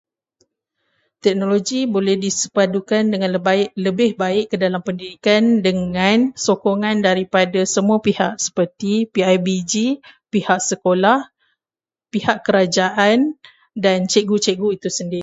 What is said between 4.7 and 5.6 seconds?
pendidikan